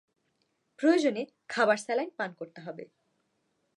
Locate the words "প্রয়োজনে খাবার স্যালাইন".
0.79-2.11